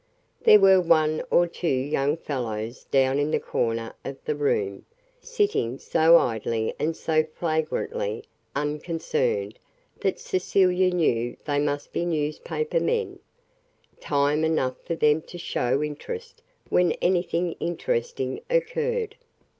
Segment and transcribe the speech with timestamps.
[0.41, 4.83] There were one or two young fellows down in the corner of the room,
[5.21, 8.23] sitting so idly and so flagrantly
[8.55, 9.59] unconcerned
[9.99, 13.19] that Cecilia knew they must be newspaper men
[13.99, 19.15] time enough for them to show interest when anything interesting occurred.